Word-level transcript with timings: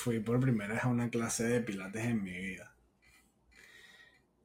fui 0.00 0.18
por 0.18 0.40
primera 0.40 0.72
vez 0.72 0.84
a 0.84 0.88
una 0.88 1.10
clase 1.10 1.44
de 1.44 1.60
pilates 1.60 2.06
en 2.06 2.22
mi 2.22 2.32
vida. 2.32 2.74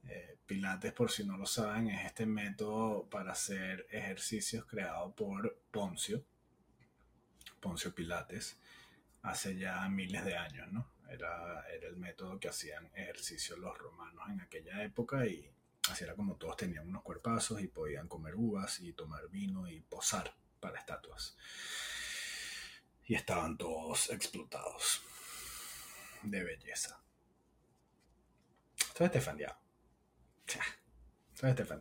Eh, 0.04 0.38
pilates, 0.46 0.92
por 0.92 1.10
si 1.10 1.24
no 1.24 1.38
lo 1.38 1.46
saben, 1.46 1.88
es 1.88 2.06
este 2.06 2.26
método 2.26 3.10
para 3.10 3.32
hacer 3.32 3.88
ejercicios 3.90 4.66
creado 4.66 5.16
por 5.16 5.58
Poncio, 5.72 6.26
Poncio 7.62 7.96
Pilates, 7.96 8.60
hace 9.22 9.56
ya 9.56 9.88
miles 9.88 10.26
de 10.26 10.36
años, 10.36 10.70
¿no? 10.74 10.92
Era, 11.10 11.66
era 11.70 11.88
el 11.88 11.96
método 11.96 12.38
que 12.38 12.50
hacían 12.50 12.92
ejercicios 12.94 13.58
los 13.58 13.78
romanos 13.78 14.26
en 14.30 14.42
aquella 14.42 14.84
época 14.84 15.26
y 15.26 15.50
así 15.90 16.04
era 16.04 16.16
como 16.16 16.36
todos 16.36 16.58
tenían 16.58 16.90
unos 16.90 17.02
cuerpazos 17.02 17.62
y 17.62 17.68
podían 17.68 18.10
comer 18.10 18.36
uvas 18.36 18.82
y 18.82 18.92
tomar 18.92 19.30
vino 19.30 19.70
y 19.70 19.80
posar 19.80 20.36
para 20.60 20.80
estatuas. 20.80 21.38
Y 23.06 23.16
estaban 23.16 23.58
todos 23.58 24.10
explotados 24.10 25.02
de 26.32 26.44
belleza. 26.44 27.02
Soy 28.98 29.08
Estefan 29.08 29.38
Diao. 29.38 29.58
Soy 31.34 31.50
Estefan 31.50 31.80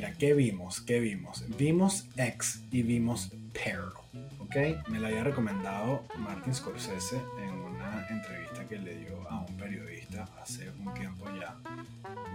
Mira, 0.00 0.14
¿qué 0.14 0.32
vimos? 0.32 0.80
¿Qué 0.80 0.98
vimos? 0.98 1.44
Vimos 1.58 2.06
X 2.16 2.62
y 2.70 2.80
vimos 2.80 3.30
Peril, 3.52 3.92
¿ok? 4.38 4.88
Me 4.88 4.98
la 4.98 5.08
había 5.08 5.24
recomendado 5.24 6.06
Martin 6.16 6.54
Scorsese 6.54 7.20
en 7.38 7.50
una 7.50 8.06
entrevista 8.08 8.66
que 8.66 8.78
le 8.78 8.96
dio 8.96 9.28
a 9.28 9.40
un 9.40 9.54
periodista 9.58 10.26
hace 10.40 10.70
un 10.70 10.94
tiempo 10.94 11.26
ya. 11.38 11.54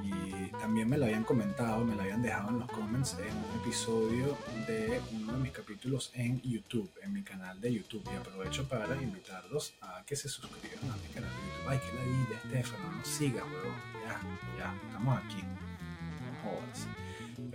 Y 0.04 0.52
también 0.60 0.88
me 0.88 0.96
la 0.96 1.08
habían 1.08 1.24
comentado, 1.24 1.84
me 1.84 1.96
la 1.96 2.04
habían 2.04 2.22
dejado 2.22 2.50
en 2.50 2.60
los 2.60 2.70
comments 2.70 3.18
en 3.18 3.36
un 3.36 3.60
episodio 3.60 4.38
de 4.68 5.02
uno 5.14 5.34
de 5.34 5.40
mis 5.40 5.52
capítulos 5.52 6.12
en 6.14 6.40
YouTube, 6.44 6.92
en 7.02 7.14
mi 7.14 7.24
canal 7.24 7.60
de 7.60 7.74
YouTube. 7.74 8.08
Y 8.14 8.16
aprovecho 8.16 8.70
para 8.70 8.96
invitarlos 9.02 9.74
a 9.82 10.04
que 10.06 10.16
se 10.16 10.30
suscriban 10.30 10.92
a 10.92 10.98
mi 10.98 11.08
canal 11.16 11.32
de 11.32 11.42
YouTube. 11.42 11.68
Ay, 11.68 11.80
que 11.80 11.98
la 11.98 12.04
vida, 12.04 12.42
Estefano, 12.44 12.92
no 12.92 13.04
sigas, 13.04 13.44
huevón. 13.44 13.82
Ya, 14.06 14.22
ya, 14.60 14.76
estamos 14.88 15.18
aquí. 15.18 15.42
No 15.42 16.52
jodas. 16.52 17.05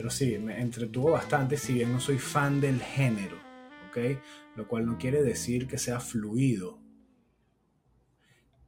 Pero 0.01 0.09
sí, 0.09 0.39
me 0.39 0.59
entretuvo 0.59 1.11
bastante, 1.11 1.59
si 1.59 1.75
bien 1.75 1.93
no 1.93 2.01
soy 2.01 2.17
fan 2.17 2.59
del 2.59 2.81
género, 2.81 3.37
¿ok? 3.91 4.19
Lo 4.57 4.67
cual 4.67 4.87
no 4.87 4.97
quiere 4.97 5.23
decir 5.23 5.69
que 5.69 5.77
sea 5.77 6.01
fluido. 6.01 6.79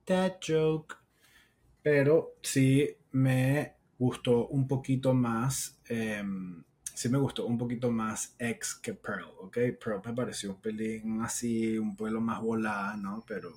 That 0.05 0.33
joke. 0.47 0.95
Pero 1.83 2.35
sí 2.43 2.87
me 3.13 3.77
gustó 3.99 4.47
un 4.49 4.69
poquito 4.69 5.15
más, 5.15 5.81
em, 5.89 6.63
sí 6.93 7.09
me 7.09 7.17
gustó 7.17 7.47
un 7.47 7.57
poquito 7.57 7.91
más 7.91 8.37
X 8.39 8.75
que 8.75 8.93
Pearl, 8.93 9.31
¿ok? 9.41 9.57
Pearl 9.83 10.03
me 10.05 10.13
pareció 10.13 10.51
un 10.51 10.61
pelín 10.61 11.23
así, 11.23 11.79
un 11.79 11.97
pueblo 11.97 12.21
más 12.21 12.43
volada, 12.43 12.95
¿no? 12.99 13.25
Pero 13.27 13.55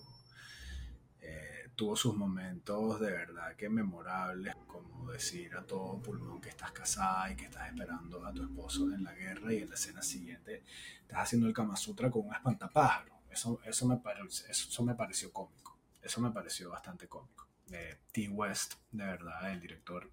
tuvo 1.76 1.96
sus 1.96 2.16
momentos 2.16 3.00
de 3.00 3.12
verdad 3.12 3.56
que 3.56 3.70
memorables, 3.70 4.56
como 4.68 5.12
decir 5.12 5.56
a 5.56 5.66
todo 5.66 6.02
pulmón 6.02 6.42
que 6.42 6.50
estás 6.50 6.72
casada 6.72 7.32
y 7.32 7.36
que 7.36 7.46
estás 7.46 7.68
esperando 7.68 8.26
a 8.26 8.34
tu 8.34 8.44
esposo 8.44 8.92
en 8.94 9.04
la 9.04 9.14
guerra 9.14 9.54
y 9.54 9.58
en 9.58 9.70
la 9.70 9.76
escena 9.76 10.02
siguiente 10.02 10.64
estás 11.02 11.20
haciendo 11.20 11.48
el 11.48 11.54
Kama 11.54 11.76
Sutra 11.76 12.10
con 12.10 12.28
un 12.28 12.34
espantapájaro. 12.34 13.14
Eso, 13.30 13.60
eso, 13.66 13.86
me 13.86 13.98
pareció, 13.98 14.48
eso 14.50 14.84
me 14.84 14.96
pareció 14.96 15.32
cómico, 15.34 15.78
eso 16.02 16.22
me 16.22 16.32
pareció 16.32 16.70
bastante 16.70 17.08
cómico. 17.08 17.48
Eh, 17.72 17.98
T. 18.12 18.30
West, 18.30 18.76
de 18.92 19.04
verdad, 19.04 19.52
el 19.52 19.60
director, 19.60 20.10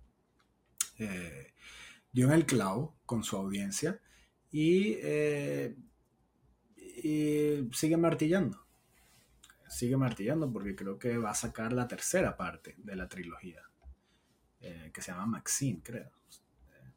eh, 0.98 1.54
dio 2.10 2.26
en 2.26 2.32
el 2.32 2.46
clavo 2.46 2.96
con 3.06 3.22
su 3.22 3.36
audiencia 3.36 4.00
y, 4.50 4.94
eh, 5.02 5.76
y 6.76 7.68
sigue 7.72 7.96
martillando 7.96 8.62
sigue 9.72 9.96
martillando 9.96 10.52
porque 10.52 10.76
creo 10.76 10.98
que 10.98 11.16
va 11.16 11.30
a 11.30 11.34
sacar 11.34 11.72
la 11.72 11.88
tercera 11.88 12.36
parte 12.36 12.74
de 12.78 12.94
la 12.94 13.08
trilogía, 13.08 13.62
eh, 14.60 14.90
que 14.92 15.00
se 15.00 15.10
llama 15.10 15.26
Maxine, 15.26 15.80
creo. 15.82 16.10
Eh, 16.70 16.92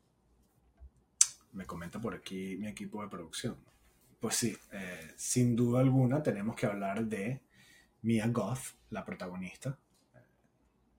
me 1.53 1.65
comenta 1.65 1.99
por 2.01 2.13
aquí 2.13 2.57
mi 2.57 2.67
equipo 2.67 3.01
de 3.01 3.09
producción. 3.09 3.57
Pues 4.19 4.35
sí, 4.35 4.57
eh, 4.71 5.13
sin 5.15 5.55
duda 5.55 5.79
alguna 5.79 6.21
tenemos 6.21 6.55
que 6.55 6.65
hablar 6.65 7.05
de 7.05 7.41
Mia 8.01 8.27
Goth, 8.27 8.75
la 8.89 9.05
protagonista. 9.05 9.79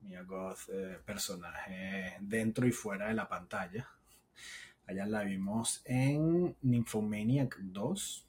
Mia 0.01 0.23
Goth, 0.23 0.71
personaje 1.05 2.17
dentro 2.21 2.67
y 2.67 2.73
fuera 2.73 3.09
de 3.09 3.15
la 3.15 3.29
pantalla. 3.29 3.89
Allá 4.87 5.05
la 5.05 5.25
vimos 5.25 5.83
en 5.85 6.57
Nymphomaniac 6.63 7.59
2, 7.59 8.26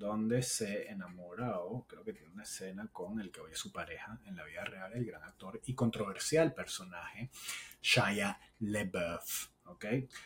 donde 0.00 0.42
se 0.42 0.88
enamora 0.88 1.60
o 1.60 1.86
creo 1.86 2.02
que 2.02 2.14
tiene 2.14 2.32
una 2.32 2.44
escena 2.44 2.88
con 2.90 3.20
el 3.20 3.30
que 3.30 3.40
hoy 3.40 3.52
es 3.52 3.58
su 3.58 3.70
pareja 3.70 4.18
en 4.24 4.34
la 4.34 4.44
vida 4.44 4.64
real, 4.64 4.92
el 4.94 5.04
gran 5.04 5.22
actor 5.22 5.60
y 5.66 5.74
controversial 5.74 6.54
personaje 6.54 7.30
Shia 7.82 8.40
LeBeouf. 8.60 9.48
¿ok? 9.66 9.84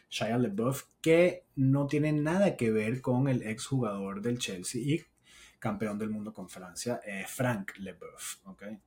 Shia 0.09 0.39
LeBeouf 0.39 0.85
que 1.03 1.47
no 1.57 1.89
tiene 1.89 2.12
nada 2.12 2.57
que 2.57 2.71
ver 2.71 3.03
con 3.03 3.27
el 3.27 3.43
exjugador 3.43 4.23
del 4.23 4.39
Chelsea 4.39 4.81
y 4.81 5.05
campeón 5.59 5.99
del 5.99 6.11
mundo 6.11 6.33
con 6.33 6.49
Francia, 6.49 7.01
eh, 7.05 7.25
Frank 7.27 7.73
LeBeouf. 7.79 8.37
Eh, 8.62 8.79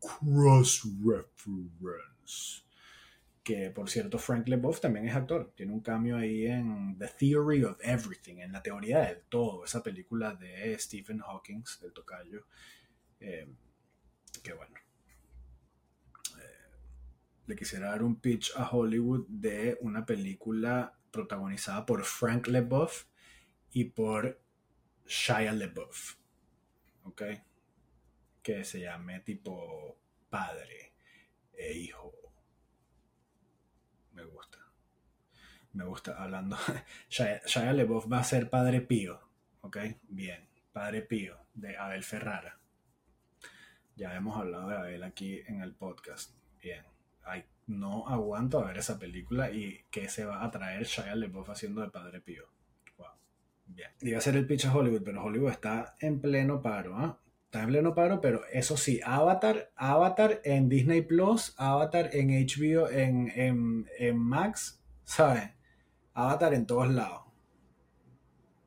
cross 0.00 0.88
reference 1.04 2.65
que 3.46 3.70
por 3.70 3.88
cierto 3.88 4.18
Frank 4.18 4.48
LeBeouf 4.48 4.80
también 4.80 5.06
es 5.06 5.14
actor, 5.14 5.52
tiene 5.54 5.72
un 5.72 5.80
cambio 5.80 6.16
ahí 6.16 6.46
en 6.46 6.98
The 6.98 7.06
Theory 7.16 7.62
of 7.62 7.78
Everything, 7.80 8.38
en 8.38 8.50
la 8.50 8.60
teoría 8.60 9.02
del 9.02 9.22
todo, 9.28 9.64
esa 9.64 9.84
película 9.84 10.34
de 10.34 10.76
Stephen 10.80 11.20
Hawking, 11.20 11.62
del 11.80 11.92
tocayo, 11.92 12.44
eh, 13.20 13.46
que 14.42 14.52
bueno, 14.52 14.74
eh, 16.36 16.70
le 17.46 17.54
quisiera 17.54 17.90
dar 17.90 18.02
un 18.02 18.16
pitch 18.16 18.50
a 18.56 18.68
Hollywood 18.68 19.26
de 19.28 19.78
una 19.80 20.04
película 20.04 20.98
protagonizada 21.12 21.86
por 21.86 22.02
Frank 22.02 22.48
LeBeouf 22.48 23.04
y 23.70 23.84
por 23.84 24.40
Shia 25.06 25.52
LeBeouf, 25.52 26.16
¿ok? 27.04 27.22
Que 28.42 28.64
se 28.64 28.80
llame 28.80 29.20
tipo 29.20 29.96
padre 30.28 30.94
e 31.56 31.74
hijo 31.74 32.25
me 34.16 34.24
gusta. 34.24 34.58
Me 35.74 35.84
gusta 35.84 36.22
hablando. 36.22 36.56
Shia, 37.10 37.42
Shia 37.46 37.72
LeBeouf 37.72 38.10
va 38.10 38.20
a 38.20 38.24
ser 38.24 38.48
Padre 38.48 38.80
Pío. 38.80 39.20
¿Ok? 39.60 39.76
Bien. 40.08 40.48
Padre 40.72 41.02
Pío 41.02 41.36
de 41.54 41.76
Abel 41.76 42.02
Ferrara. 42.02 42.58
Ya 43.94 44.14
hemos 44.14 44.36
hablado 44.38 44.68
de 44.68 44.76
Abel 44.76 45.02
aquí 45.02 45.40
en 45.46 45.60
el 45.60 45.74
podcast. 45.74 46.34
Bien. 46.62 46.84
Ay, 47.24 47.44
no 47.66 48.08
aguanto 48.08 48.58
a 48.58 48.68
ver 48.68 48.78
esa 48.78 48.98
película 48.98 49.50
y 49.50 49.84
qué 49.90 50.08
se 50.08 50.24
va 50.24 50.44
a 50.44 50.50
traer 50.50 50.84
Shia 50.84 51.14
LeBeouf 51.14 51.50
haciendo 51.50 51.82
de 51.82 51.90
Padre 51.90 52.20
Pío. 52.22 52.48
Wow. 52.96 53.08
Bien. 53.66 53.90
Iba 54.00 54.18
a 54.18 54.22
ser 54.22 54.36
el 54.36 54.46
pitch 54.46 54.64
a 54.64 54.74
Hollywood, 54.74 55.02
pero 55.04 55.22
Hollywood 55.22 55.50
está 55.50 55.94
en 56.00 56.20
pleno 56.20 56.62
paro. 56.62 56.96
¿ah? 56.96 57.18
Está 57.56 57.64
en 57.64 57.70
pleno 57.70 57.94
paro, 57.94 58.20
pero 58.20 58.42
eso 58.52 58.76
sí, 58.76 59.00
Avatar, 59.02 59.72
Avatar 59.76 60.42
en 60.44 60.68
Disney 60.68 61.00
Plus, 61.00 61.54
Avatar 61.56 62.10
en 62.12 62.28
HBO, 62.28 62.90
en, 62.90 63.32
en, 63.34 63.88
en 63.98 64.18
Max, 64.18 64.78
¿sabes? 65.04 65.54
Avatar 66.12 66.52
en 66.52 66.66
todos 66.66 66.90
lados. 66.90 67.22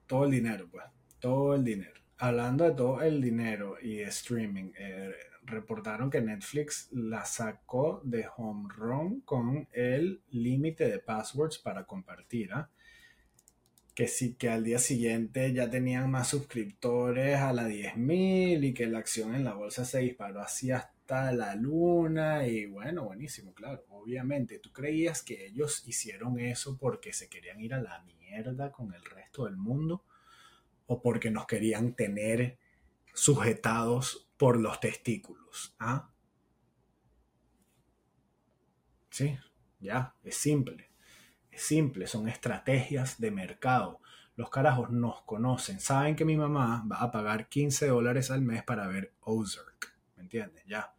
Todo 0.07 0.25
el 0.25 0.31
dinero, 0.31 0.67
pues. 0.71 0.85
Todo 1.19 1.53
el 1.53 1.63
dinero. 1.63 2.01
Hablando 2.17 2.63
de 2.63 2.71
todo 2.71 2.99
el 3.03 3.21
dinero 3.21 3.75
y 3.79 3.99
streaming, 3.99 4.71
eh, 4.75 5.13
reportaron 5.43 6.09
que 6.09 6.21
Netflix 6.21 6.89
la 6.91 7.25
sacó 7.25 8.01
de 8.03 8.25
home 8.37 8.69
run 8.75 9.21
con 9.21 9.67
el 9.71 10.23
límite 10.31 10.89
de 10.89 10.97
passwords 10.97 11.59
para 11.59 11.85
compartir. 11.85 12.51
¿ah? 12.53 12.67
Que 13.99 14.07
sí 14.07 14.35
que 14.35 14.49
al 14.49 14.63
día 14.63 14.79
siguiente 14.79 15.51
ya 15.51 15.69
tenían 15.69 16.09
más 16.09 16.29
suscriptores 16.29 17.35
a 17.35 17.51
la 17.51 17.67
10.000 17.67 18.63
y 18.63 18.73
que 18.73 18.87
la 18.87 18.99
acción 18.99 19.35
en 19.35 19.43
la 19.43 19.55
bolsa 19.55 19.83
se 19.83 19.99
disparó 19.99 20.39
así 20.39 20.71
hasta 20.71 21.33
la 21.33 21.53
luna 21.55 22.47
y 22.47 22.65
bueno, 22.65 23.03
buenísimo, 23.03 23.53
claro, 23.53 23.83
obviamente. 23.89 24.57
¿Tú 24.59 24.71
creías 24.71 25.21
que 25.21 25.47
ellos 25.47 25.83
hicieron 25.85 26.39
eso 26.39 26.77
porque 26.77 27.11
se 27.11 27.27
querían 27.27 27.59
ir 27.59 27.73
a 27.73 27.81
la 27.81 28.01
mierda 28.03 28.71
con 28.71 28.93
el 28.93 29.03
resto 29.03 29.43
del 29.43 29.57
mundo 29.57 30.05
o 30.87 31.01
porque 31.01 31.29
nos 31.29 31.45
querían 31.45 31.93
tener 31.93 32.57
sujetados 33.13 34.29
por 34.37 34.55
los 34.61 34.79
testículos? 34.79 35.75
¿Ah? 35.77 36.09
Sí, 39.09 39.37
ya, 39.81 40.15
es 40.23 40.37
simple. 40.37 40.88
Simple, 41.59 42.07
son 42.07 42.29
estrategias 42.29 43.19
de 43.19 43.31
mercado. 43.31 43.99
Los 44.37 44.49
carajos 44.49 44.89
nos 44.91 45.21
conocen, 45.23 45.81
saben 45.81 46.15
que 46.15 46.23
mi 46.23 46.37
mamá 46.37 46.85
va 46.89 47.01
a 47.01 47.11
pagar 47.11 47.49
15 47.49 47.87
dólares 47.87 48.31
al 48.31 48.41
mes 48.41 48.63
para 48.63 48.87
ver 48.87 49.13
Ozark. 49.19 49.93
¿Me 50.15 50.23
entiendes? 50.23 50.63
Ya. 50.65 50.95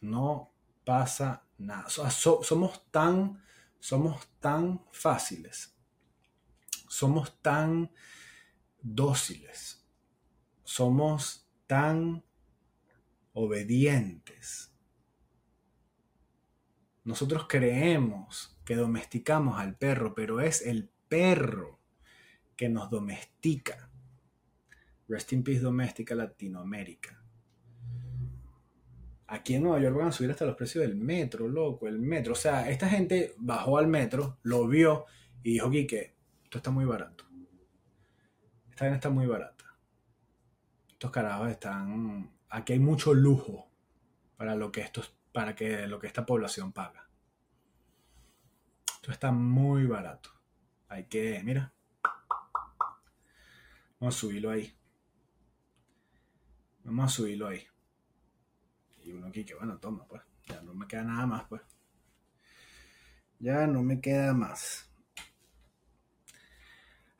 No 0.00 0.54
pasa 0.84 1.44
nada. 1.58 1.90
somos 1.90 2.90
tan, 2.90 3.44
somos 3.78 4.26
tan 4.40 4.82
fáciles. 4.90 5.76
Somos 6.88 7.38
tan 7.42 7.92
dóciles. 8.80 9.86
Somos 10.64 11.46
tan 11.66 12.24
obedientes. 13.34 14.67
Nosotros 17.08 17.46
creemos 17.48 18.60
que 18.66 18.76
domesticamos 18.76 19.58
al 19.58 19.78
perro, 19.78 20.14
pero 20.14 20.42
es 20.42 20.60
el 20.60 20.90
perro 21.08 21.80
que 22.54 22.68
nos 22.68 22.90
domestica. 22.90 23.90
Rest 25.08 25.32
in 25.32 25.42
Peace 25.42 25.62
Doméstica 25.62 26.14
Latinoamérica. 26.14 27.18
Aquí 29.26 29.54
en 29.54 29.62
Nueva 29.62 29.80
York 29.80 29.96
van 29.96 30.08
a 30.08 30.12
subir 30.12 30.32
hasta 30.32 30.44
los 30.44 30.54
precios 30.54 30.82
del 30.82 30.96
metro, 30.96 31.48
loco, 31.48 31.88
el 31.88 31.98
metro. 31.98 32.34
O 32.34 32.36
sea, 32.36 32.68
esta 32.68 32.90
gente 32.90 33.34
bajó 33.38 33.78
al 33.78 33.86
metro, 33.86 34.36
lo 34.42 34.68
vio 34.68 35.06
y 35.42 35.52
dijo, 35.52 35.70
que 35.70 36.14
esto 36.44 36.58
está 36.58 36.70
muy 36.70 36.84
barato. 36.84 37.24
Esta 38.68 38.84
gente 38.84 38.96
está 38.96 39.08
muy 39.08 39.24
barata. 39.24 39.64
Estos 40.90 41.10
carajos 41.10 41.48
están... 41.48 42.34
Aquí 42.50 42.74
hay 42.74 42.80
mucho 42.80 43.14
lujo 43.14 43.66
para 44.36 44.54
lo 44.54 44.70
que, 44.70 44.82
esto, 44.82 45.00
para 45.32 45.54
que, 45.54 45.86
lo 45.86 45.98
que 45.98 46.06
esta 46.06 46.26
población 46.26 46.72
paga. 46.72 47.08
Esto 48.94 49.12
está 49.12 49.32
muy 49.32 49.86
barato. 49.86 50.30
Hay 50.88 51.04
que, 51.04 51.40
mira. 51.44 51.72
Vamos 54.00 54.16
a 54.16 54.18
subirlo 54.18 54.50
ahí. 54.50 54.72
Vamos 56.84 57.12
a 57.12 57.16
subirlo 57.16 57.48
ahí. 57.48 57.66
Y 59.04 59.12
uno 59.12 59.28
aquí 59.28 59.44
que, 59.44 59.54
bueno, 59.54 59.78
toma, 59.78 60.06
pues. 60.06 60.22
Ya 60.46 60.62
no 60.62 60.74
me 60.74 60.86
queda 60.86 61.04
nada 61.04 61.26
más, 61.26 61.44
pues. 61.48 61.62
Ya 63.38 63.66
no 63.66 63.82
me 63.82 64.00
queda 64.00 64.34
más. 64.34 64.90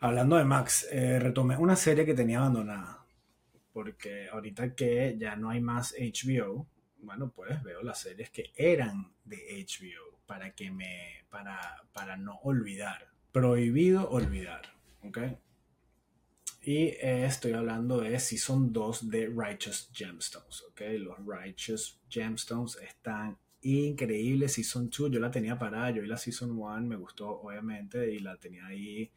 Hablando 0.01 0.37
de 0.37 0.45
Max, 0.45 0.87
eh, 0.91 1.19
retomé 1.19 1.57
una 1.57 1.77
serie 1.77 2.07
que 2.07 2.15
tenía 2.15 2.39
abandonada. 2.39 3.05
Porque 3.73 4.29
ahorita 4.29 4.75
que 4.75 5.17
ya 5.19 5.37
no 5.37 5.51
hay 5.51 5.61
más 5.61 5.95
HBO, 5.99 6.67
bueno, 6.99 7.31
pues 7.35 7.63
veo 7.63 7.83
las 7.83 8.01
series 8.01 8.31
que 8.31 8.53
eran 8.57 9.13
de 9.25 9.65
HBO 9.67 10.21
para 10.27 10.55
que 10.55 10.71
me. 10.71 11.25
para, 11.31 11.83
para 11.93 12.17
no 12.17 12.37
olvidar. 12.43 13.09
Prohibido 13.33 14.09
olvidar. 14.11 14.63
¿Ok? 15.03 15.19
Y 16.63 16.89
eh, 16.89 17.25
estoy 17.25 17.53
hablando 17.53 18.01
de 18.01 18.19
Season 18.19 18.73
2 18.73 19.09
de 19.09 19.33
Righteous 19.35 19.91
Gemstones, 19.93 20.63
¿ok? 20.69 20.81
Los 20.99 21.17
Righteous 21.25 21.99
Gemstones 22.11 22.77
están 22.77 23.39
increíbles. 23.63 24.55
Season 24.55 24.91
2 24.91 25.11
yo 25.11 25.21
la 25.21 25.31
tenía 25.31 25.59
parada, 25.59 25.91
yo 25.91 26.03
vi 26.03 26.09
la 26.09 26.17
Season 26.17 26.51
1, 26.51 26.81
me 26.83 26.97
gustó 26.97 27.41
obviamente 27.41 28.13
y 28.13 28.19
la 28.19 28.37
tenía 28.37 28.67
ahí 28.67 29.11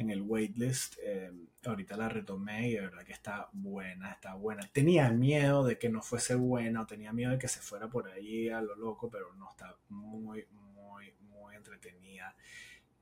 en 0.00 0.10
el 0.10 0.22
waitlist. 0.22 0.96
Eh, 1.02 1.30
ahorita 1.64 1.96
la 1.96 2.08
retomé 2.08 2.68
y 2.68 2.74
de 2.74 2.80
verdad 2.80 3.04
que 3.04 3.12
está 3.12 3.48
buena, 3.52 4.12
está 4.12 4.34
buena. 4.34 4.68
Tenía 4.72 5.10
miedo 5.10 5.64
de 5.64 5.78
que 5.78 5.88
no 5.88 6.02
fuese 6.02 6.34
buena 6.34 6.82
o 6.82 6.86
tenía 6.86 7.12
miedo 7.12 7.32
de 7.32 7.38
que 7.38 7.48
se 7.48 7.60
fuera 7.60 7.88
por 7.88 8.08
ahí 8.08 8.48
a 8.48 8.60
lo 8.60 8.74
loco, 8.76 9.10
pero 9.10 9.34
no, 9.34 9.50
está 9.50 9.76
muy, 9.88 10.46
muy, 10.50 11.14
muy 11.20 11.54
entretenida. 11.54 12.34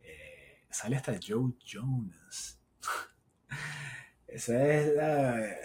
Eh, 0.01 0.65
sale 0.71 0.97
hasta 0.97 1.19
Joe 1.25 1.53
Jonas. 1.65 2.61
Esa 4.27 4.75
es 4.75 4.95
la 4.95 5.57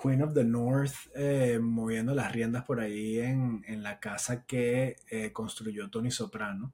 Queen 0.00 0.22
of 0.22 0.32
the 0.32 0.44
North 0.44 0.94
eh, 1.14 1.58
moviendo 1.60 2.14
las 2.14 2.32
riendas 2.32 2.64
por 2.64 2.80
ahí 2.80 3.18
en, 3.18 3.82
la 3.82 4.00
casa 4.00 4.44
que 4.46 4.96
eh, 5.10 5.32
construyó 5.32 5.90
Tony 5.90 6.10
Soprano. 6.10 6.72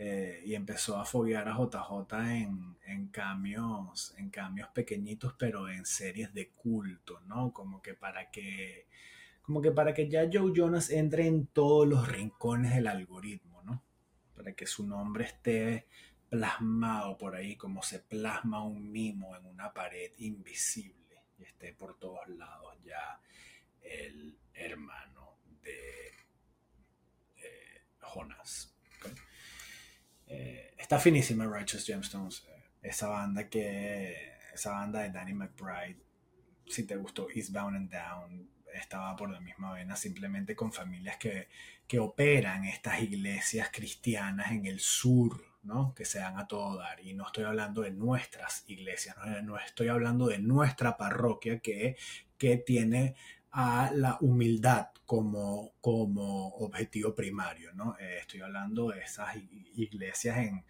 Eh, 0.00 0.42
y 0.44 0.54
empezó 0.54 0.96
a 0.96 1.04
foguear 1.04 1.48
a 1.48 1.56
JJ 1.56 2.14
en, 2.30 2.76
en, 2.86 3.08
cambios, 3.08 4.14
en 4.16 4.30
cambios 4.30 4.68
pequeñitos, 4.68 5.34
pero 5.36 5.68
en 5.68 5.84
series 5.84 6.32
de 6.32 6.50
culto, 6.50 7.18
¿no? 7.26 7.52
Como 7.52 7.82
que 7.82 7.94
para 7.94 8.30
que, 8.30 8.86
como 9.42 9.60
que 9.60 9.72
para 9.72 9.94
que 9.94 10.08
ya 10.08 10.30
Joe 10.32 10.52
Jonas 10.54 10.90
entre 10.90 11.26
en 11.26 11.48
todos 11.48 11.84
los 11.88 12.06
rincones 12.06 12.76
del 12.76 12.86
algoritmo, 12.86 13.60
¿no? 13.64 13.82
Para 14.36 14.52
que 14.52 14.68
su 14.68 14.86
nombre 14.86 15.24
esté 15.24 15.88
plasmado 16.28 17.18
por 17.18 17.34
ahí 17.34 17.56
como 17.56 17.82
se 17.82 17.98
plasma 17.98 18.62
un 18.62 18.92
mimo 18.92 19.34
en 19.36 19.46
una 19.46 19.72
pared 19.72 20.12
invisible 20.18 21.24
y 21.38 21.42
esté 21.42 21.72
por 21.72 21.98
todos 21.98 22.28
lados 22.28 22.76
ya 22.84 23.20
el 23.82 24.38
hermano 24.54 25.38
de 25.60 26.08
eh, 27.38 27.82
Jonas. 28.00 28.77
Está 30.88 30.98
finísima 30.98 31.44
Righteous 31.44 31.84
Gemstones, 31.84 32.46
eh, 32.48 32.62
esa 32.80 33.08
banda 33.08 33.46
que 33.50 34.16
esa 34.54 34.72
banda 34.72 35.00
de 35.00 35.10
Danny 35.10 35.34
McBride. 35.34 35.98
Si 36.66 36.86
te 36.86 36.96
gustó 36.96 37.28
Eastbound 37.28 37.76
and 37.76 37.90
Down, 37.90 38.50
estaba 38.72 39.14
por 39.14 39.28
la 39.28 39.38
misma 39.38 39.74
vena, 39.74 39.96
simplemente 39.96 40.56
con 40.56 40.72
familias 40.72 41.18
que, 41.18 41.48
que 41.86 41.98
operan 41.98 42.64
estas 42.64 43.02
iglesias 43.02 43.68
cristianas 43.70 44.50
en 44.50 44.64
el 44.64 44.80
sur 44.80 45.48
que 45.94 46.04
se 46.04 46.18
dan 46.18 46.38
a 46.38 46.46
todo 46.46 46.78
dar. 46.78 47.00
Y 47.00 47.14
no 47.14 47.26
estoy 47.26 47.44
hablando 47.44 47.82
de 47.82 47.90
nuestras 47.90 48.64
iglesias, 48.68 49.16
no, 49.42 49.58
estoy 49.58 49.88
hablando 49.88 50.26
de 50.26 50.38
nuestra 50.38 50.96
parroquia 50.96 51.58
que, 51.58 51.96
que 52.38 52.56
tiene 52.56 53.14
a 53.52 53.90
la 53.94 54.18
humildad 54.20 54.88
como, 55.06 55.72
como 55.80 56.48
objetivo 56.56 57.14
primario, 57.14 57.72
¿no? 57.72 57.96
Eh, 57.98 58.18
estoy 58.20 58.40
hablando 58.40 58.90
de 58.90 59.00
esas 59.00 59.36
iglesias 59.74 60.36
en, 60.38 60.64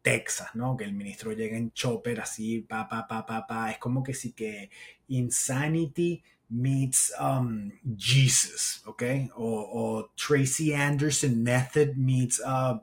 Texas, 0.00 0.54
¿no? 0.54 0.74
Que 0.74 0.84
el 0.84 0.94
ministro 0.94 1.32
llega 1.32 1.54
en 1.54 1.70
chopper 1.72 2.20
así, 2.20 2.60
pa, 2.62 2.88
pa, 2.88 3.06
pa, 3.06 3.26
pa, 3.26 3.46
pa. 3.46 3.70
Es 3.70 3.76
como 3.76 4.02
que 4.02 4.14
sí 4.14 4.32
que 4.32 4.70
insanity 5.08 6.22
meets 6.48 7.12
um, 7.20 7.70
Jesus, 7.98 8.82
¿ok? 8.86 9.02
O, 9.34 10.10
Tracy 10.16 10.72
Anderson 10.72 11.42
Method 11.42 11.94
meets 11.96 12.40
uh, 12.40 12.80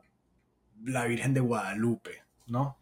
la 0.85 1.07
Virgen 1.07 1.33
de 1.33 1.39
Guadalupe, 1.39 2.21
¿no? 2.47 2.77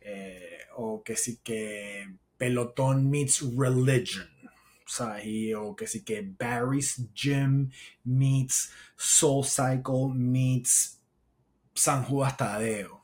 Eh, 0.00 0.58
o 0.76 1.02
que 1.02 1.16
sí 1.16 1.40
que 1.42 2.06
Pelotón 2.38 3.10
meets 3.10 3.42
Religion, 3.56 4.28
¿sabes? 4.90 5.54
o 5.56 5.76
que 5.76 5.86
sí 5.86 6.04
que 6.04 6.22
Barry's 6.38 7.08
Gym 7.14 7.70
meets 8.04 8.72
Soul 8.96 9.44
Cycle 9.44 10.14
meets 10.14 11.00
San 11.74 12.04
Judas 12.04 12.36
Tadeo. 12.36 13.00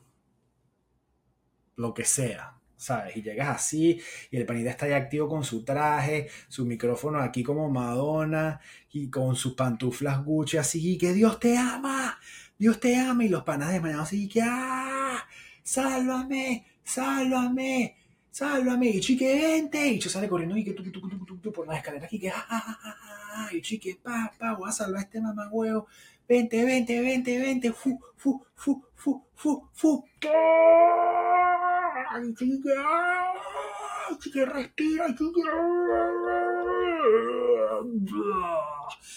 Lo 1.76 1.94
que 1.94 2.04
sea. 2.04 2.56
¿sabes? 2.76 3.16
Y 3.16 3.22
llegas 3.22 3.48
así 3.48 4.00
y 4.30 4.36
el 4.36 4.46
panita 4.46 4.70
está 4.70 4.86
ahí 4.86 4.92
activo 4.92 5.28
con 5.28 5.44
su 5.44 5.64
traje, 5.64 6.28
su 6.48 6.66
micrófono 6.66 7.20
aquí 7.20 7.42
como 7.42 7.70
Madonna 7.70 8.60
y 8.92 9.08
con 9.10 9.34
sus 9.34 9.54
pantuflas 9.54 10.24
Gucci 10.24 10.58
así, 10.58 10.94
y 10.94 10.98
que 10.98 11.12
Dios 11.12 11.40
te 11.40 11.56
ama, 11.56 12.18
Dios 12.58 12.78
te 12.80 12.96
ama, 12.96 13.24
y 13.24 13.28
los 13.28 13.44
panas 13.44 13.72
de 13.72 13.80
mañana 13.80 14.02
así 14.02 14.28
que, 14.28 14.42
¡ah! 14.42 15.26
¡Sálvame! 15.62 16.66
¡Sálvame! 16.84 17.96
¡Sálvame! 18.36 18.88
Y 18.90 19.00
chique, 19.00 19.34
vente. 19.34 19.88
Y 19.94 19.98
yo 19.98 20.10
sale 20.10 20.28
corriendo 20.28 20.58
y 20.58 20.62
que 20.62 20.74
tú, 20.74 20.82
tú, 21.40 21.52
por 21.52 21.66
las 21.66 21.78
escaleras 21.78 22.04
aquí 22.04 22.20
que, 22.20 22.28
¡ah! 22.28 22.44
ah, 22.50 22.78
ah, 22.84 22.96
ah 23.32 23.48
y 23.50 23.62
chique, 23.62 23.98
pa, 24.02 24.30
pa, 24.38 24.52
voy 24.52 24.68
a 24.68 24.72
salvar 24.72 25.00
a 25.00 25.04
este 25.04 25.22
mamagüeo. 25.22 25.86
Vente, 26.28 26.62
vente, 26.66 27.00
vente, 27.00 27.38
vente. 27.38 27.72
Fu, 27.72 27.98
fu, 28.14 28.44
fu, 28.54 28.84
fu, 28.94 29.24
fu, 29.34 29.68
fu. 29.72 30.04
Ay, 32.12 32.34
chique, 32.34 32.74
chique, 34.20 34.44
respira, 34.44 35.06
chique. 35.16 35.42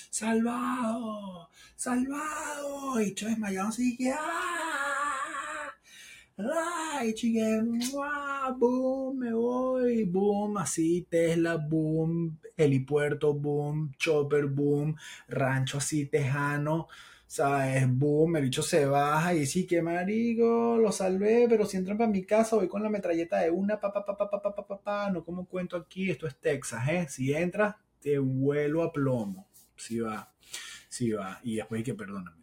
Salvado 0.10 1.50
salvado. 1.76 3.02
Y 3.02 3.14
yo 3.16 3.28
desmayado 3.28 3.70
así 3.70 3.96
que, 3.98 4.12
¡ah! 4.12 4.89
¡Ay, 6.40 7.14
chique! 7.14 7.62
¡Boom! 8.58 9.18
Me 9.20 9.34
voy. 9.34 10.06
¡Boom! 10.06 10.58
Así, 10.58 11.06
Tesla, 11.10 11.58
boom. 11.58 12.40
Helipuerto, 12.56 13.34
boom. 13.34 13.92
Chopper, 13.98 14.46
boom. 14.46 14.96
Rancho 15.28 15.80
así, 15.80 16.06
tejano. 16.06 16.88
¿sabes? 17.28 17.88
Boom, 17.88 18.38
el 18.38 18.44
bicho 18.46 18.64
se 18.64 18.86
baja 18.88 19.36
y 19.36 19.46
sí, 19.46 19.68
que 19.68 19.84
marico, 19.84 20.78
lo 20.78 20.92
salvé, 20.92 21.46
pero 21.48 21.64
si 21.66 21.78
entran 21.78 21.96
para 21.96 22.10
mi 22.10 22.24
casa 22.26 22.56
voy 22.56 22.68
con 22.68 22.82
la 22.82 22.90
metralleta 22.90 23.38
de 23.38 23.52
una, 23.52 23.80
pa, 23.80 23.94
pa, 23.94 24.04
pa, 24.04 24.18
pa, 24.18 24.42
pa, 24.42 24.82
pa, 24.84 25.12
no 25.12 25.24
como 25.24 25.46
cuento 25.46 25.78
aquí, 25.78 26.10
esto 26.10 26.26
es 26.26 26.36
Texas, 26.40 26.90
¿eh? 26.90 27.06
Si 27.08 27.32
entras, 27.32 27.76
te 28.00 28.18
vuelo 28.18 28.82
a 28.82 28.92
plomo. 28.92 29.48
sí 29.76 30.00
va, 30.00 30.34
sí 30.90 31.12
va. 31.12 31.40
Y 31.44 31.58
después 31.58 31.80
hay 31.80 31.84
que 31.84 31.94
perdóname. 31.94 32.39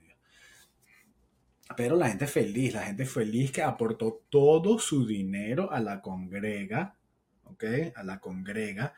Pero 1.75 1.97
la 1.97 2.09
gente 2.09 2.27
feliz, 2.27 2.75
la 2.75 2.85
gente 2.85 3.07
feliz 3.07 3.51
que 3.51 3.63
aportó 3.63 4.23
todo 4.29 4.79
su 4.79 5.07
dinero 5.07 5.73
a 5.73 5.81
la 5.81 6.01
congrega, 6.01 6.97
¿ok? 7.45 7.65
A 7.95 8.03
la 8.05 8.21
congrega 8.21 8.95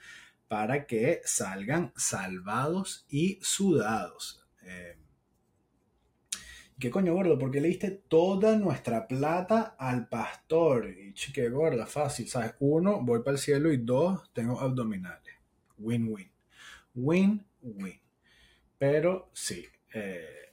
para 0.49 0.87
que 0.87 1.21
salgan 1.25 1.93
salvados 1.97 3.07
y 3.09 3.39
sudados. 3.43 4.47
Eh, 4.63 4.97
¿Qué 6.79 6.91
coño, 6.91 7.13
gordo? 7.13 7.39
Porque 7.39 7.61
le 7.61 7.69
diste 7.69 7.91
toda 7.91 8.57
nuestra 8.57 9.09
plata 9.09 9.75
al 9.79 10.09
pastor. 10.09 10.89
Y 10.89 11.13
chique, 11.13 11.49
gorda, 11.49 11.87
fácil, 11.87 12.29
¿sabes? 12.29 12.55
Uno, 12.61 13.03
voy 13.03 13.21
para 13.21 13.33
el 13.33 13.39
cielo 13.39 13.73
y 13.73 13.79
dos, 13.79 14.31
tengo 14.33 14.61
abdominales. 14.61 15.35
Win-win. 15.79 16.31
Win-win. 16.95 18.01
Pero 18.79 19.29
sí, 19.33 19.67
eh, 19.93 20.48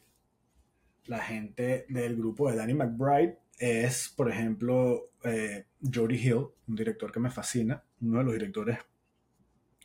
la 1.08 1.20
gente 1.20 1.86
del 1.90 2.16
grupo 2.16 2.50
de 2.50 2.58
Danny 2.58 2.74
McBride 2.74 3.40
es, 3.58 4.10
por 4.16 4.30
ejemplo, 4.30 5.12
eh, 5.24 5.66
Jody 5.82 6.16
Hill, 6.16 6.48
un 6.68 6.76
director 6.76 7.12
que 7.12 7.20
me 7.20 7.30
fascina, 7.30 7.84
uno 8.02 8.20
de 8.20 8.24
los 8.24 8.34
directores 8.34 8.80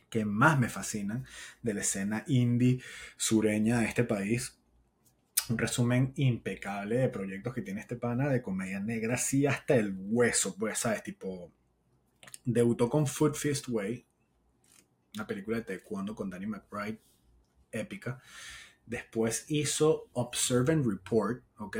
que 0.09 0.25
más 0.25 0.59
me 0.59 0.67
fascinan 0.67 1.25
de 1.61 1.73
la 1.73 1.81
escena 1.81 2.23
indie 2.27 2.81
sureña 3.15 3.79
de 3.79 3.87
este 3.87 4.03
país. 4.03 4.59
Un 5.49 5.57
resumen 5.57 6.13
impecable 6.17 6.97
de 6.97 7.09
proyectos 7.09 7.53
que 7.53 7.61
tiene 7.61 7.81
este 7.81 7.95
pana 7.95 8.29
de 8.29 8.41
comedia 8.41 8.79
negra, 8.79 9.17
sí 9.17 9.45
hasta 9.45 9.75
el 9.75 9.95
hueso, 9.97 10.55
pues, 10.57 10.79
¿sabes? 10.79 11.01
Tipo, 11.03 11.51
debutó 12.43 12.89
con 12.89 13.07
Food 13.07 13.35
Fist 13.35 13.67
Way, 13.69 14.05
una 15.15 15.27
película 15.27 15.57
de 15.57 15.63
taekwondo 15.63 16.13
con 16.13 16.29
Danny 16.29 16.47
McBride, 16.47 16.99
épica. 17.71 18.21
Después 18.91 19.45
hizo 19.47 20.09
Observe 20.11 20.73
and 20.73 20.85
Report, 20.85 21.41
¿ok? 21.59 21.77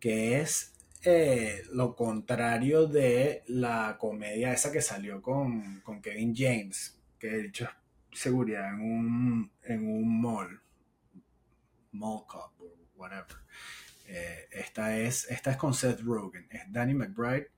Que 0.00 0.40
es 0.40 0.72
eh, 1.04 1.62
lo 1.74 1.94
contrario 1.94 2.86
de 2.86 3.42
la 3.48 3.98
comedia 4.00 4.54
esa 4.54 4.72
que 4.72 4.80
salió 4.80 5.20
con, 5.20 5.82
con 5.82 6.00
Kevin 6.00 6.34
James, 6.34 6.98
que 7.18 7.28
he 7.28 7.42
dicho 7.42 7.68
seguridad 8.10 8.72
en 8.72 8.80
un, 8.80 9.52
en 9.62 9.86
un 9.90 10.22
mall, 10.22 10.58
mall 11.92 12.24
cop 12.26 12.58
o 12.62 12.74
whatever. 12.96 13.36
Eh, 14.06 14.48
esta, 14.50 14.96
es, 14.96 15.30
esta 15.30 15.50
es 15.50 15.58
con 15.58 15.74
Seth 15.74 16.00
Rogen, 16.00 16.46
es 16.48 16.62
Danny 16.72 16.94
McBride. 16.94 17.50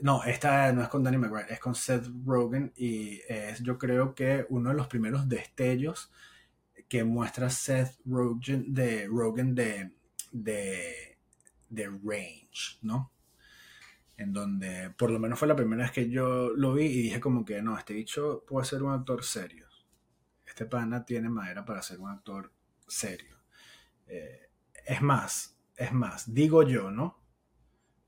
No, 0.00 0.24
esta 0.24 0.72
no 0.72 0.80
es 0.82 0.88
con 0.88 1.04
Danny 1.04 1.18
McBride, 1.18 1.52
es 1.52 1.60
con 1.60 1.74
Seth 1.74 2.06
Rogen 2.24 2.72
y 2.74 3.20
es 3.28 3.62
yo 3.62 3.76
creo 3.76 4.14
que 4.14 4.46
uno 4.48 4.70
de 4.70 4.76
los 4.76 4.86
primeros 4.86 5.28
destellos 5.28 6.10
que 6.88 7.04
muestra 7.04 7.50
Seth 7.50 7.98
Rogen 8.04 8.72
de, 8.72 9.06
Rogen 9.06 9.54
de, 9.54 9.92
de, 10.32 11.18
de 11.68 11.86
range, 11.86 12.78
¿no? 12.82 13.12
en 14.18 14.32
donde 14.32 14.90
por 14.90 15.10
lo 15.10 15.20
menos 15.20 15.38
fue 15.38 15.48
la 15.48 15.56
primera 15.56 15.84
vez 15.84 15.92
que 15.92 16.10
yo 16.10 16.50
lo 16.50 16.74
vi 16.74 16.86
y 16.86 17.02
dije 17.02 17.20
como 17.20 17.44
que 17.44 17.62
no, 17.62 17.78
este 17.78 17.94
bicho 17.94 18.44
puede 18.46 18.66
ser 18.66 18.82
un 18.82 18.92
actor 18.92 19.24
serio. 19.24 19.66
Este 20.44 20.66
pana 20.66 21.04
tiene 21.04 21.28
madera 21.28 21.64
para 21.64 21.82
ser 21.82 22.00
un 22.00 22.10
actor 22.10 22.52
serio. 22.86 23.36
Eh, 24.08 24.50
es 24.84 25.00
más, 25.02 25.56
es 25.76 25.92
más, 25.92 26.34
digo 26.34 26.64
yo, 26.64 26.90
¿no? 26.90 27.22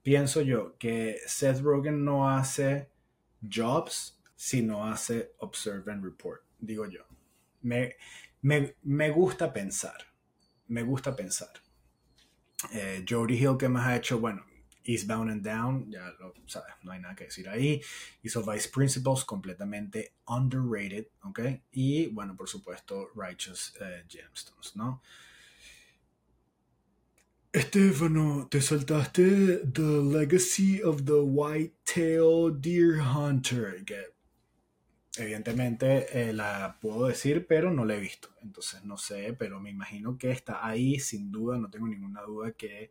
Pienso 0.02 0.40
yo 0.40 0.76
que 0.78 1.18
Seth 1.26 1.60
Rogen 1.60 2.04
no 2.04 2.28
hace 2.28 2.90
jobs 3.40 4.20
si 4.34 4.62
no 4.62 4.86
hace 4.86 5.34
observe 5.38 5.92
and 5.92 6.02
report, 6.02 6.42
digo 6.58 6.86
yo. 6.86 7.04
Me, 7.62 7.96
me, 8.42 9.10
gusta 9.10 9.52
pensar, 9.52 9.96
me 10.68 10.82
gusta 10.82 11.14
pensar. 11.14 11.52
Eh, 12.72 13.04
Jody 13.08 13.36
Hill, 13.38 13.56
¿qué 13.58 13.68
más 13.68 13.86
ha 13.86 13.96
hecho? 13.96 14.20
Bueno, 14.20 14.44
Eastbound 14.84 15.30
and 15.30 15.42
Down, 15.42 15.90
ya 15.90 16.12
lo 16.18 16.34
sabes, 16.46 16.72
no 16.82 16.92
hay 16.92 17.00
nada 17.00 17.14
que 17.14 17.24
decir 17.24 17.48
ahí. 17.48 17.80
Hizo 18.22 18.42
Vice 18.42 18.68
Principles, 18.68 19.24
completamente 19.24 20.14
underrated, 20.26 21.06
¿ok? 21.22 21.40
Y 21.72 22.06
bueno, 22.08 22.36
por 22.36 22.48
supuesto, 22.48 23.10
Righteous 23.14 23.74
eh, 23.80 24.04
Gemstones, 24.08 24.76
¿no? 24.76 25.02
Estefano, 27.52 28.46
te 28.48 28.60
saltaste 28.60 29.66
The 29.72 29.82
Legacy 29.82 30.80
of 30.82 31.04
the 31.04 31.20
White-tailed 31.20 32.60
Deer 32.60 33.00
Hunter, 33.00 33.84
que 33.84 34.14
evidentemente 35.16 36.28
eh, 36.30 36.32
la 36.32 36.78
puedo 36.80 37.06
decir, 37.08 37.46
pero 37.46 37.70
no 37.70 37.84
la 37.84 37.94
he 37.94 38.00
visto. 38.00 38.28
Entonces 38.42 38.84
no 38.84 38.96
sé, 38.96 39.34
pero 39.38 39.60
me 39.60 39.70
imagino 39.70 40.16
que 40.18 40.30
está 40.30 40.66
ahí, 40.66 40.98
sin 41.00 41.30
duda, 41.30 41.58
no 41.58 41.70
tengo 41.70 41.88
ninguna 41.88 42.22
duda 42.22 42.52
que 42.52 42.90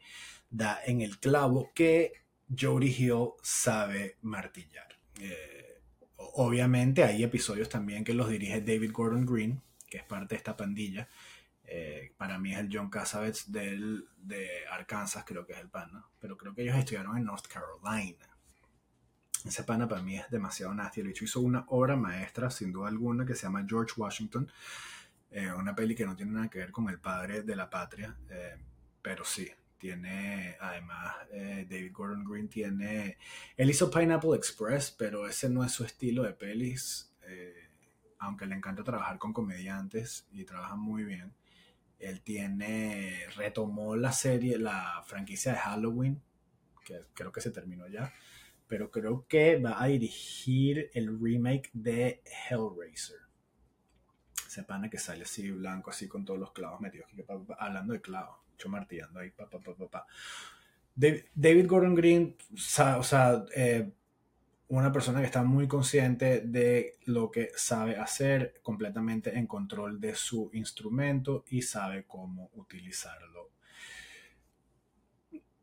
da 0.50 0.80
en 0.86 1.02
el 1.02 1.20
clavo 1.20 1.72
que 1.74 2.14
Jody 2.58 2.96
Hill 2.98 3.30
sabe 3.42 4.18
martillar. 4.22 4.88
Eh, 5.20 5.82
obviamente 6.18 7.04
hay 7.04 7.24
episodios 7.24 7.70
también 7.70 8.04
que 8.04 8.14
los 8.14 8.30
dirige 8.30 8.62
David 8.62 8.92
Gordon 8.92 9.26
Green, 9.26 9.62
que 9.88 9.98
es 9.98 10.04
parte 10.04 10.36
de 10.36 10.38
esta 10.38 10.58
pandilla. 10.58 11.08
Eh, 11.64 12.14
para 12.18 12.40
mí 12.40 12.52
es 12.52 12.58
el 12.60 12.70
John 12.72 12.90
Cassavetes 12.90 13.52
del, 13.52 14.08
de 14.18 14.66
Arkansas, 14.72 15.24
creo 15.24 15.46
que 15.46 15.54
es 15.54 15.60
el 15.60 15.70
pana, 15.70 16.04
pero 16.20 16.36
creo 16.36 16.56
que 16.56 16.64
ellos 16.64 16.76
estudiaron 16.76 17.16
en 17.18 17.26
North 17.26 17.46
Carolina. 17.46 18.29
Ese 19.46 19.64
pana 19.64 19.88
para 19.88 20.02
mí 20.02 20.18
es 20.18 20.30
demasiado 20.30 20.74
nasty. 20.74 21.02
El 21.02 21.10
hecho 21.10 21.24
hizo 21.24 21.40
una 21.40 21.64
obra 21.70 21.96
maestra, 21.96 22.50
sin 22.50 22.72
duda 22.72 22.90
alguna, 22.90 23.26
que 23.26 23.36
se 23.36 23.44
llama 23.44 23.66
George 23.68 23.94
Washington. 23.96 24.52
Eh, 25.32 25.52
una 25.52 25.76
peli 25.76 25.96
que 25.96 26.06
no 26.06 26.16
tiene 26.16 26.32
nada 26.32 26.50
que 26.50 26.60
ver 26.60 26.72
con 26.72 26.90
el 26.90 27.00
padre 27.00 27.44
de 27.44 27.56
la 27.56 27.70
patria, 27.70 28.18
eh, 28.30 28.58
pero 29.02 29.24
sí, 29.24 29.48
tiene, 29.78 30.58
además, 30.60 31.16
eh, 31.32 31.68
David 31.70 31.92
Gordon 31.94 32.26
Green 32.26 32.50
tiene, 32.50 33.18
él 33.56 33.70
hizo 33.70 33.92
Pineapple 33.92 34.36
Express, 34.36 34.92
pero 34.92 35.28
ese 35.28 35.48
no 35.50 35.64
es 35.64 35.72
su 35.72 35.86
estilo 35.86 36.24
de 36.24 36.34
pelis, 36.34 37.06
aunque 38.18 38.48
le 38.48 38.56
encanta 38.56 38.84
trabajar 38.84 39.20
con 39.20 39.32
comediantes 39.32 40.28
y 40.32 40.44
trabaja 40.44 40.76
muy 40.76 41.04
bien. 41.04 41.32
Él 42.00 42.22
tiene, 42.22 43.26
retomó 43.36 43.96
la 43.96 44.12
serie, 44.12 44.58
la 44.58 45.04
franquicia 45.06 45.54
de 45.54 45.60
Halloween, 45.60 46.22
que 46.84 47.06
creo 47.14 47.32
que 47.32 47.40
se 47.40 47.52
terminó 47.52 47.88
ya 47.88 48.12
pero 48.70 48.92
creo 48.92 49.26
que 49.28 49.58
va 49.58 49.82
a 49.82 49.88
dirigir 49.88 50.92
el 50.94 51.20
remake 51.20 51.72
de 51.74 52.22
Hellraiser. 52.50 53.18
Ese 54.48 54.64
pana 54.64 54.92
que 54.92 55.00
sale 55.00 55.24
así 55.24 55.50
blanco, 55.50 55.90
así 55.90 56.08
con 56.08 56.24
todos 56.24 56.40
los 56.40 56.52
clavos 56.54 56.80
metidos. 56.80 57.10
Hablando 57.58 57.94
de 57.94 58.02
clavos, 58.02 58.38
yo 58.60 58.70
martillando 58.70 59.20
ahí, 59.20 59.34
David 61.34 61.68
Gordon 61.68 61.96
Green, 61.96 62.38
o 62.54 63.04
sea, 63.04 63.46
eh, 63.56 63.92
una 64.68 64.92
persona 64.92 65.20
que 65.20 65.26
está 65.26 65.42
muy 65.42 65.68
consciente 65.68 66.42
de 66.42 67.00
lo 67.06 67.32
que 67.32 67.52
sabe 67.56 67.98
hacer, 67.98 68.60
completamente 68.62 69.36
en 69.36 69.48
control 69.48 70.00
de 70.00 70.14
su 70.14 70.52
instrumento 70.54 71.44
y 71.48 71.64
sabe 71.64 72.06
cómo 72.06 72.52
utilizarlo. 72.54 73.50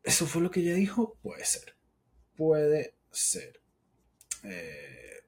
¿Eso 0.03 0.25
fue 0.25 0.41
lo 0.41 0.51
que 0.51 0.59
ella 0.59 0.73
dijo? 0.73 1.17
Puede 1.21 1.45
ser. 1.45 1.75
Puede 2.35 2.96
ser. 3.11 3.59
Eh, 4.43 5.23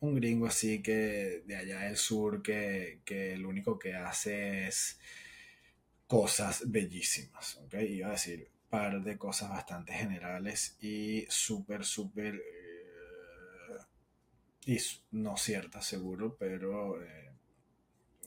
un 0.00 0.14
gringo 0.14 0.46
así 0.46 0.82
que 0.82 1.42
de 1.46 1.56
allá 1.56 1.80
del 1.80 1.96
sur 1.96 2.42
que, 2.42 3.00
que 3.04 3.36
lo 3.36 3.48
único 3.48 3.78
que 3.78 3.94
hace 3.94 4.68
es 4.68 4.98
cosas 6.06 6.70
bellísimas, 6.70 7.56
¿ok? 7.56 7.74
Iba 7.88 8.08
a 8.08 8.12
decir 8.12 8.50
par 8.74 9.02
de 9.02 9.16
cosas 9.16 9.50
bastante 9.50 9.92
generales 9.92 10.76
y 10.80 11.26
súper, 11.28 11.84
súper... 11.84 12.34
Eh, 12.34 13.78
y 14.66 14.78
no 15.12 15.36
ciertas 15.36 15.86
seguro, 15.86 16.36
pero... 16.38 17.00
Eh, 17.02 17.30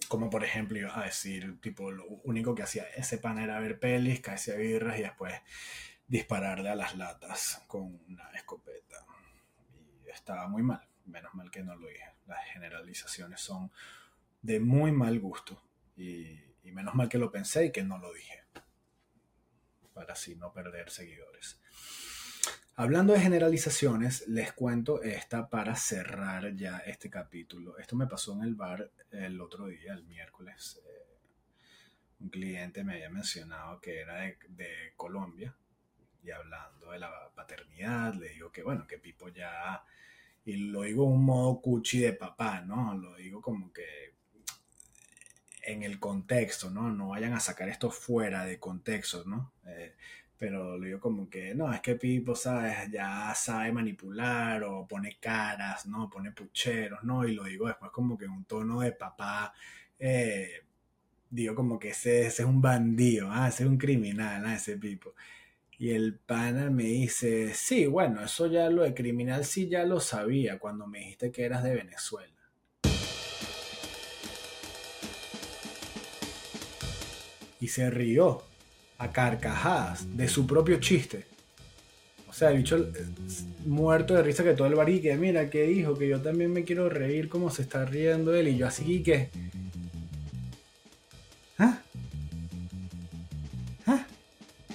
como 0.07 0.29
por 0.29 0.45
ejemplo 0.45 0.77
iba 0.77 0.97
a 0.97 1.03
decir, 1.05 1.59
tipo, 1.59 1.91
lo 1.91 2.05
único 2.23 2.55
que 2.55 2.63
hacía 2.63 2.83
ese 2.95 3.17
pan 3.17 3.39
era 3.39 3.59
ver 3.59 3.77
pelis, 3.77 4.21
caerse 4.21 4.53
a 4.53 4.55
birras 4.55 4.97
y 4.99 5.01
después 5.01 5.33
dispararle 6.07 6.69
a 6.69 6.75
las 6.75 6.95
latas 6.95 7.63
con 7.67 7.99
una 8.07 8.29
escopeta. 8.31 9.05
Y 10.05 10.09
estaba 10.09 10.47
muy 10.47 10.63
mal, 10.63 10.87
menos 11.05 11.33
mal 11.33 11.51
que 11.51 11.63
no 11.63 11.75
lo 11.75 11.87
dije. 11.87 12.15
Las 12.25 12.45
generalizaciones 12.53 13.41
son 13.41 13.71
de 14.41 14.59
muy 14.59 14.91
mal 14.91 15.19
gusto 15.19 15.61
y, 15.95 16.43
menos 16.63 16.95
mal 16.95 17.09
que 17.09 17.17
lo 17.17 17.31
pensé 17.31 17.65
y 17.65 17.71
que 17.71 17.83
no 17.83 17.97
lo 17.97 18.13
dije, 18.13 18.43
para 19.93 20.13
así 20.13 20.35
no 20.35 20.51
perder 20.51 20.89
seguidores. 20.89 21.59
Hablando 22.75 23.13
de 23.13 23.21
generalizaciones, 23.21 24.27
les 24.27 24.51
cuento 24.51 25.01
esta 25.01 25.49
para 25.49 25.75
cerrar 25.75 26.55
ya 26.55 26.77
este 26.79 27.09
capítulo. 27.09 27.77
Esto 27.79 27.95
me 27.95 28.05
pasó 28.05 28.33
en 28.33 28.43
el 28.43 28.53
bar 28.53 28.91
el 29.11 29.41
otro 29.41 29.67
día, 29.67 29.93
el 29.93 30.03
miércoles. 30.03 30.79
Eh, 30.85 31.17
un 32.19 32.29
cliente 32.29 32.83
me 32.83 32.93
había 32.93 33.09
mencionado 33.09 33.79
que 33.79 34.01
era 34.01 34.17
de 34.19 34.93
Colombia 34.95 35.55
y 36.27 36.31
hablando 36.31 36.91
de 36.91 36.99
la 36.99 37.31
paternidad, 37.33 38.13
le 38.15 38.29
digo 38.29 38.51
que 38.51 38.61
bueno, 38.61 38.85
que 38.85 38.97
Pipo 38.97 39.29
ya, 39.29 39.83
y 40.45 40.55
lo 40.57 40.81
digo 40.81 41.05
un 41.05 41.23
modo 41.25 41.61
cuchi 41.61 41.99
de 41.99 42.13
papá, 42.13 42.61
¿no? 42.61 42.93
Lo 42.95 43.15
digo 43.15 43.41
como 43.41 43.71
que 43.71 44.15
en 45.63 45.83
el 45.83 45.99
contexto, 45.99 46.69
¿no? 46.69 46.91
No 46.91 47.09
vayan 47.09 47.33
a 47.33 47.39
sacar 47.39 47.69
esto 47.69 47.91
fuera 47.91 48.45
de 48.45 48.59
contexto, 48.59 49.23
¿no? 49.25 49.53
Eh, 49.65 49.95
pero 50.37 50.77
lo 50.77 50.85
digo 50.85 50.99
como 50.99 51.29
que, 51.29 51.55
no, 51.55 51.73
es 51.73 51.81
que 51.81 51.95
Pipo, 51.95 52.35
¿sabes? 52.35 52.91
Ya 52.91 53.33
sabe 53.35 53.71
manipular 53.71 54.63
o 54.63 54.87
pone 54.87 55.17
caras, 55.19 55.85
¿no? 55.87 56.09
Pone 56.09 56.31
pucheros, 56.31 57.03
¿no? 57.03 57.25
Y 57.27 57.33
lo 57.33 57.43
digo 57.45 57.67
después 57.67 57.91
como 57.91 58.17
que 58.17 58.25
en 58.25 58.31
un 58.31 58.45
tono 58.45 58.81
de 58.81 58.91
papá, 58.91 59.53
eh, 59.99 60.63
digo 61.29 61.55
como 61.55 61.79
que 61.79 61.89
ese, 61.89 62.27
ese, 62.27 62.43
es 62.43 62.47
un 62.47 62.61
bandido, 62.61 63.29
¿ah? 63.31 63.47
ese 63.49 63.63
es 63.63 63.69
un 63.69 63.77
criminal, 63.77 64.45
¿ah? 64.45 64.55
ese 64.55 64.77
Pipo. 64.77 65.13
Y 65.79 65.91
el 65.91 66.15
pana 66.15 66.71
me 66.71 66.85
dice, 66.85 67.53
sí, 67.53 67.85
bueno, 67.85 68.23
eso 68.23 68.47
ya 68.47 68.67
lo 68.69 68.81
de 68.81 68.95
criminal 68.95 69.45
sí 69.45 69.69
ya 69.69 69.83
lo 69.83 69.99
sabía 69.99 70.57
cuando 70.57 70.87
me 70.87 70.99
dijiste 70.99 71.31
que 71.31 71.45
eras 71.45 71.63
de 71.63 71.75
Venezuela. 71.75 72.33
Y 77.59 77.67
se 77.67 77.91
rió 77.91 78.43
a 78.97 79.11
carcajadas 79.11 80.17
de 80.17 80.27
su 80.27 80.47
propio 80.47 80.79
chiste. 80.79 81.25
O 82.27 82.33
sea, 82.33 82.49
el 82.49 82.57
bicho 82.57 82.77
eh, 82.77 83.05
muerto 83.65 84.15
de 84.15 84.23
risa 84.23 84.43
que 84.43 84.53
todo 84.53 84.67
el 84.67 84.75
bar 84.75 84.87
que 84.87 85.15
mira, 85.15 85.49
que 85.49 85.63
dijo, 85.63 85.95
que 85.95 86.07
yo 86.07 86.21
también 86.21 86.51
me 86.51 86.63
quiero 86.63 86.89
reír 86.89 87.29
como 87.29 87.51
se 87.51 87.61
está 87.61 87.85
riendo 87.85 88.33
él. 88.33 88.47
Y 88.47 88.57
yo 88.57 88.67
así 88.67 89.03
que... 89.03 89.29
¿Ah? 91.59 91.81
¿Ah? 93.85 94.05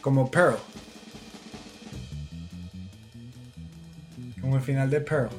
Como 0.01 0.31
Pearl. 0.31 0.59
Como 4.43 4.57
el 4.57 4.63
final 4.63 4.91
de 4.91 5.01
Pearl. 5.01 5.31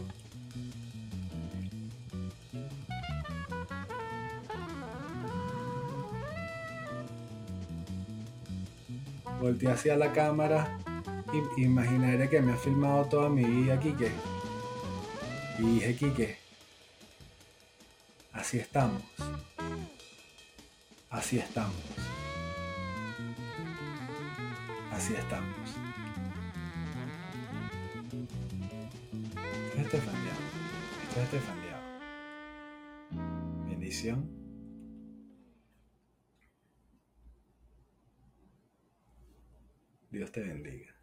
Volté 9.40 9.68
hacia 9.68 9.96
la 9.98 10.12
cámara 10.14 10.80
y 11.58 11.64
imaginaré 11.64 12.30
que 12.30 12.42
me 12.42 12.54
ha 12.54 12.56
filmado 12.58 13.06
toda 13.06 13.30
mi 13.30 13.44
vida 13.44 13.80
Quique. 13.80 14.10
Y 15.60 15.64
dije, 15.64 15.96
Quique, 15.96 16.38
así 18.32 18.60
estamos. 18.60 19.04
Así 21.10 21.38
estamos. 21.38 21.76
Así 24.92 25.14
estamos. 25.14 25.83
Esto 29.94 30.10
es 30.10 30.14
Esto 31.22 31.38
es 31.38 31.44
Bendición. 33.70 34.28
Dios 40.10 40.32
te 40.32 40.42
bendiga. 40.42 40.96